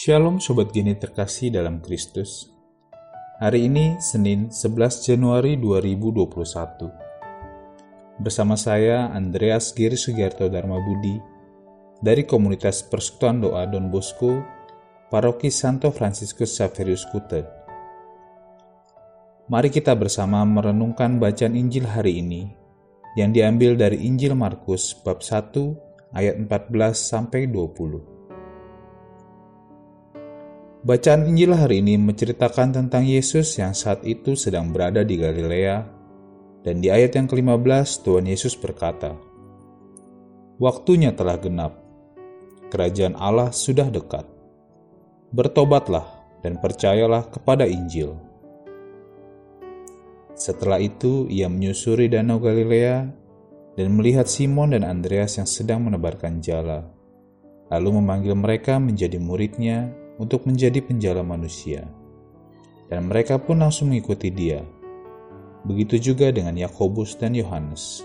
[0.00, 2.48] Shalom Sobat Geni terkasih dalam Kristus.
[3.36, 6.88] Hari ini Senin 11 Januari 2021.
[8.16, 11.20] Bersama saya Andreas Giri Sugiarto Dharma Budi
[12.00, 14.40] dari komunitas Persekutuan Doa Don Bosco,
[15.12, 17.44] Paroki Santo Franciscus Saverius Kute.
[19.52, 22.48] Mari kita bersama merenungkan bacaan Injil hari ini
[23.20, 28.19] yang diambil dari Injil Markus bab 1 ayat 14 sampai 20.
[30.80, 35.84] Bacaan Injil hari ini menceritakan tentang Yesus yang saat itu sedang berada di Galilea,
[36.64, 39.12] dan di ayat yang ke-15 Tuhan Yesus berkata,
[40.56, 41.76] Waktunya telah genap,
[42.72, 44.24] kerajaan Allah sudah dekat.
[45.36, 48.16] Bertobatlah dan percayalah kepada Injil.
[50.32, 53.04] Setelah itu ia menyusuri danau Galilea
[53.76, 56.88] dan melihat Simon dan Andreas yang sedang menebarkan jala,
[57.68, 61.88] lalu memanggil mereka menjadi muridnya untuk menjadi penjala manusia.
[62.92, 64.60] Dan mereka pun langsung mengikuti dia.
[65.64, 68.04] Begitu juga dengan Yakobus dan Yohanes.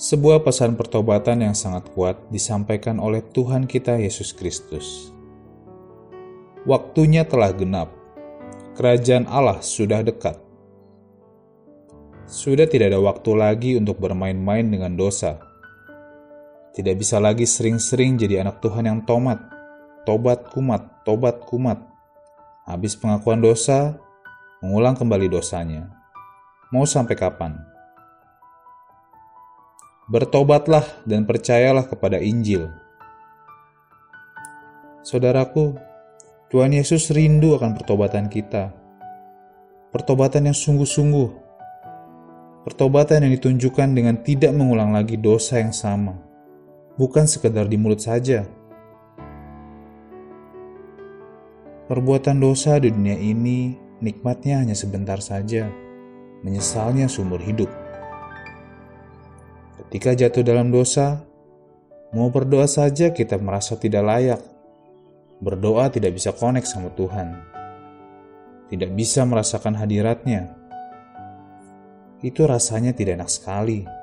[0.00, 5.12] Sebuah pesan pertobatan yang sangat kuat disampaikan oleh Tuhan kita Yesus Kristus.
[6.64, 7.92] Waktunya telah genap.
[8.80, 10.40] Kerajaan Allah sudah dekat.
[12.24, 15.49] Sudah tidak ada waktu lagi untuk bermain-main dengan dosa
[16.80, 19.36] tidak bisa lagi sering-sering jadi anak Tuhan yang tomat.
[20.08, 21.76] Tobat kumat, tobat kumat.
[22.64, 24.00] Habis pengakuan dosa,
[24.64, 25.92] mengulang kembali dosanya.
[26.72, 27.52] Mau sampai kapan?
[30.08, 32.72] Bertobatlah dan percayalah kepada Injil.
[35.04, 35.76] Saudaraku,
[36.48, 38.72] Tuhan Yesus rindu akan pertobatan kita.
[39.92, 41.28] Pertobatan yang sungguh-sungguh.
[42.64, 46.29] Pertobatan yang ditunjukkan dengan tidak mengulang lagi dosa yang sama
[47.00, 48.44] bukan sekedar di mulut saja.
[51.88, 53.72] Perbuatan dosa di dunia ini
[54.04, 55.72] nikmatnya hanya sebentar saja,
[56.44, 57.72] menyesalnya sumber hidup.
[59.80, 61.24] Ketika jatuh dalam dosa,
[62.12, 64.40] mau berdoa saja kita merasa tidak layak.
[65.40, 67.32] Berdoa tidak bisa konek sama Tuhan.
[68.68, 70.52] Tidak bisa merasakan hadiratnya.
[72.20, 73.99] Itu rasanya tidak enak sekali.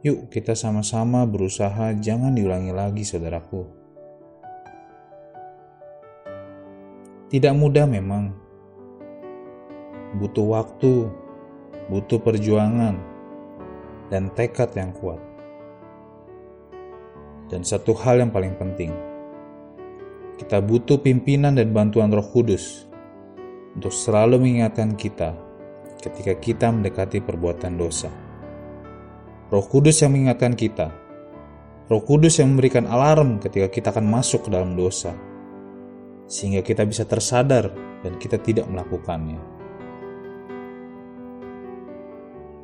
[0.00, 3.68] Yuk kita sama-sama berusaha jangan diulangi lagi saudaraku.
[7.28, 8.32] Tidak mudah memang.
[10.16, 11.04] Butuh waktu,
[11.92, 12.96] butuh perjuangan,
[14.08, 15.20] dan tekad yang kuat.
[17.52, 18.96] Dan satu hal yang paling penting,
[20.40, 22.88] kita butuh pimpinan dan bantuan Roh Kudus
[23.76, 25.36] untuk selalu mengingatkan kita
[26.00, 28.29] ketika kita mendekati perbuatan dosa.
[29.50, 30.94] Roh Kudus yang mengingatkan kita.
[31.90, 35.10] Roh Kudus yang memberikan alarm ketika kita akan masuk ke dalam dosa.
[36.30, 37.66] Sehingga kita bisa tersadar
[38.06, 39.42] dan kita tidak melakukannya.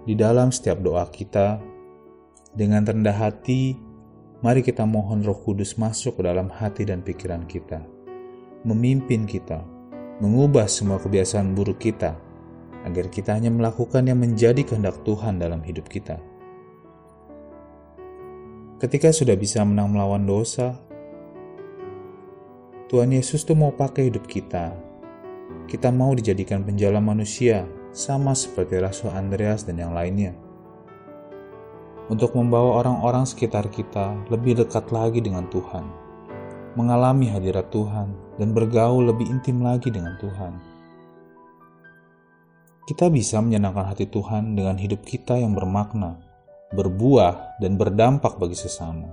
[0.06, 1.58] Di dalam setiap doa kita,
[2.54, 3.74] dengan rendah hati,
[4.46, 7.82] mari kita mohon Roh Kudus masuk ke dalam hati dan pikiran kita,
[8.62, 9.58] memimpin kita,
[10.22, 12.14] mengubah semua kebiasaan buruk kita,
[12.86, 16.35] agar kita hanya melakukan yang menjadi kehendak Tuhan dalam hidup kita.
[18.76, 20.76] Ketika sudah bisa menang melawan dosa,
[22.92, 24.76] Tuhan Yesus tuh mau pakai hidup kita.
[25.64, 27.64] Kita mau dijadikan penjala manusia,
[27.96, 30.36] sama seperti Rasul Andreas dan yang lainnya.
[32.12, 35.88] Untuk membawa orang-orang sekitar kita lebih dekat lagi dengan Tuhan,
[36.76, 40.52] mengalami hadirat Tuhan, dan bergaul lebih intim lagi dengan Tuhan.
[42.84, 46.25] Kita bisa menyenangkan hati Tuhan dengan hidup kita yang bermakna,
[46.74, 49.06] berbuah, dan berdampak bagi sesama.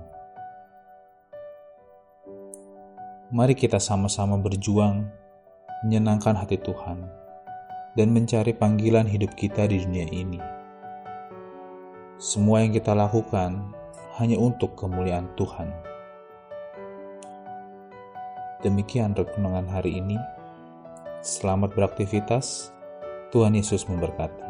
[3.30, 5.06] Mari kita sama-sama berjuang
[5.86, 7.02] menyenangkan hati Tuhan
[7.94, 10.40] dan mencari panggilan hidup kita di dunia ini.
[12.18, 13.74] Semua yang kita lakukan
[14.18, 15.70] hanya untuk kemuliaan Tuhan.
[18.62, 20.18] Demikian renungan hari ini.
[21.20, 22.70] Selamat beraktivitas.
[23.34, 24.43] Tuhan Yesus memberkati.